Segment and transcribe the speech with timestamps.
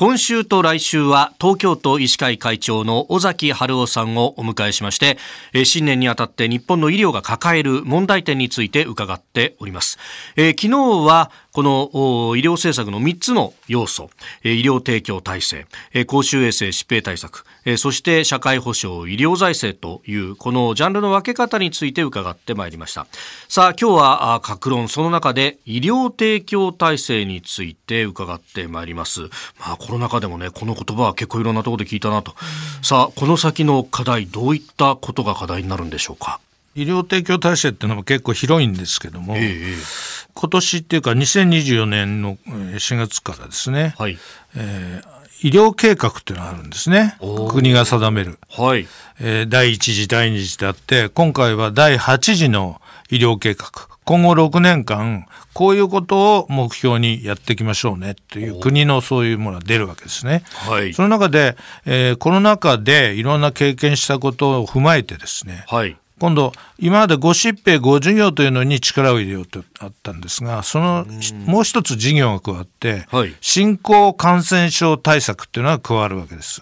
[0.00, 5.18] 今週と来週は東京都医師会会長の尾崎春夫さんをお迎えしまして
[5.66, 9.98] 新年にあたって日本の医療が抱える問題点について伺っております、
[10.36, 14.10] え、昨日はこの医療政策の3つの要素、
[14.44, 15.66] 医療提供体制、
[16.06, 17.44] 公衆衛生疾病対策、
[17.76, 23.06] そして社会保障、医療財政というこのジャンルの分け方について伺ってまいりました。
[23.48, 29.22] さあ、今日は各論、その中で医療提供体制について伺ってまいります。
[29.58, 32.34] まあ、コロナ禍でもね、この言葉は結構いろんなところで聞いたなと。
[32.82, 36.40] さあ、この先の課題、どういったことが課題になるんでしょうか？
[36.74, 44.18] 医療提供体制っていうのも結構広いんですけども、えー、今年っていうか2024年の4月からですね、はい。
[44.56, 47.16] えー、医療計画っていうのがあるんですね。
[47.50, 48.86] 国が定める、はい。
[49.20, 53.90] えー、第1次第2次であって今回は第8次の医療計画。
[54.04, 60.42] 今後6年間こういうことを目標にやっていきましょうねっていう国のそういうものが出るわけですね。
[60.68, 71.06] はい、その中で、えー、コロナ禍でいろんな経験したことを踏まえてですね、はい、今度今まで5疾病5事業というのに力を入れようとあったんですがその
[71.46, 76.60] もう一つ事業が加わって、はい、新興感染症対策っていうのが加わるわけです。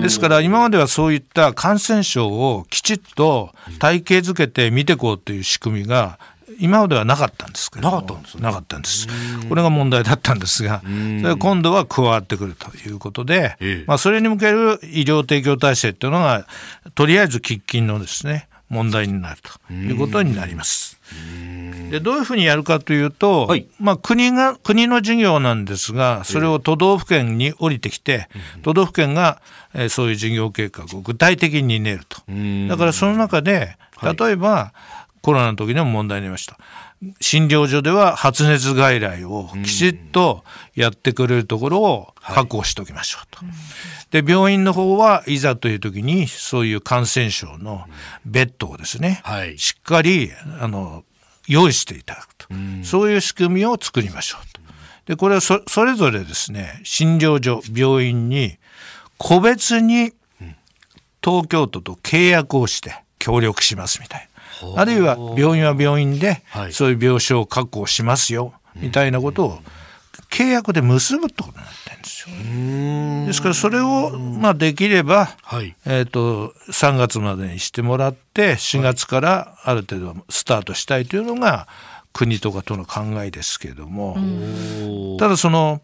[0.00, 6.20] ですから今まではそういった感染症をきちっと体系づけて見ていこうという仕組みが
[6.60, 9.08] 今まではなかったんですけどなかったんです、ね、なかったんです。
[9.48, 16.46] これが問題だったんですがそれ今度は加わってくるということで、まあ、それに向ける医療提供体制っていうのが
[16.94, 20.98] とりあえず喫緊のですね問題になるということになります。
[21.90, 28.28] でどういうふうにやるかというと、はい、まあ、国が国の事業なんですがそれを都道府県に降りてきて、
[28.62, 29.42] 都道府県が、
[29.74, 32.22] えー、そういう事業計画を具体的に練ると。
[32.68, 34.72] だからその中で例えば、は
[35.11, 36.58] い、コロナの時にも問題になりました。
[37.20, 40.44] 診療所では発熱外来をきちっと
[40.74, 43.40] やってくれるところを確保しておきましょうと。
[44.10, 47.86] で病院の方はいざという時にそういう感染症の
[48.26, 51.04] ベッドをですね、はい、しっかりあの
[51.48, 52.48] 用意していただくと、
[52.84, 54.60] そういう仕組みを作りましょうと。
[55.06, 58.58] でこれはそれぞれですね診療所病院に
[59.18, 60.12] 個別に
[61.24, 64.31] 東京都と契約をして協力しますみたいな。
[64.76, 69.58] あるいは病院は病院でそういう病床を確保しますよみたいなことを
[70.30, 73.26] 契約で結ぶってことになってるんですよ。
[73.26, 81.68] ですからそれをまあできれば、はい、えー、と3月までにしてもらって4月からある程度スタートしたいというのが
[82.12, 84.16] 国とかとの考えですけれども。
[85.18, 85.82] ただその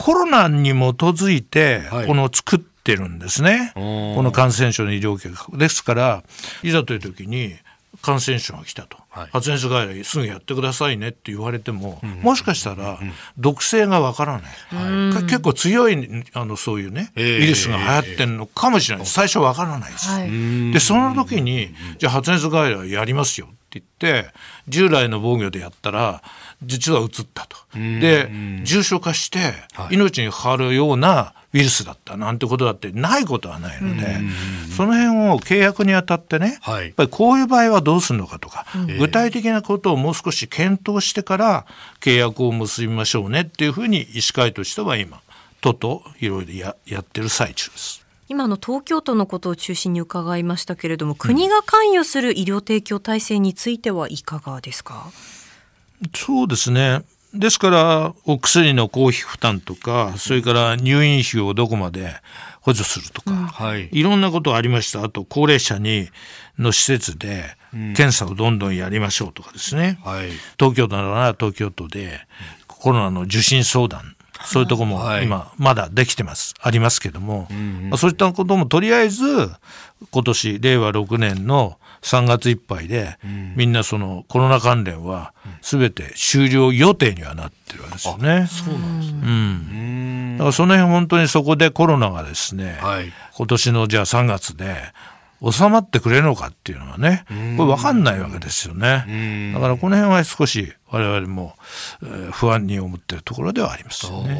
[0.00, 6.22] コロナに基づいてこの作ってるんですね、はい、この感染症の医療計画ですから
[6.62, 7.54] いざという時に
[8.02, 12.98] 感染症が来たと、はい、発熱外来すぐやってくださいねって言われても、もしかしたら
[13.36, 24.30] 毒性がわからない、はい、結構強いあのそういうね、ウイルスが流行ってるのかもしれない、最初わからないです、はい、でその時にじゃあ発熱外来やりますよって言って
[24.68, 26.22] 従来の防御でやったら
[26.62, 27.56] 実はうつったと。
[27.74, 28.28] で
[28.64, 29.52] 重症化して
[29.90, 34.18] 命に関わるようなウイルスだったなんてことだってないことはないので、
[34.76, 38.66] その辺を契約にあたってね、はい、やっぱりこういう場合はどうするのかとか、
[38.98, 41.66] 具体的なことをもう少し検討してから
[42.00, 45.20] 契約を結びましょうねっていうふうに医師会としては今
[45.60, 48.06] 都といろいろややってる最中です。
[48.28, 55.10] 今の東京都のことを中心に伺いましたけれども、国が関与する医療提供体制についてはいかがですか？
[56.14, 57.02] そうですね。
[57.34, 62.14] ですからお薬の公費負担とかそれから入院費をどこまで
[62.60, 65.02] 補助するとか、はい、いろんなことありました。
[65.02, 66.08] あと高齢者に
[66.58, 72.26] の施設で検査をどんどんやりましょうとかですね、はい、東京都なら東京都で
[72.66, 77.46] コロナの受診相談そういうとこも今まだできてます、ありますけども、
[77.90, 79.24] まあ、そういったこともとりあえず
[80.10, 83.18] 今年令和6年の3月いっぱいで、
[83.56, 88.46] みんなそのコロナ関連は全て終了予定にはなってるわけですよね。
[88.48, 94.76] そうなんですね、うん、だからその辺本当にそこでコロナがですね、はい、今年のじゃあ3月で
[95.42, 97.24] 収まってくれるのかっていうのはね
[97.56, 99.52] これ分かんないわけですよね。
[99.54, 101.54] だからこの辺は少し我々も、
[102.02, 104.30] えー、不安に思っているところではありますよね、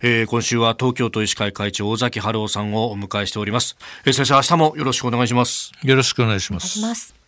[0.00, 5.72] えー、今週は東京都医師会会長尾崎春夫さんをお迎えしております、えー、先生明日もよろしくお願いします。
[5.82, 7.21] よろしくお願いします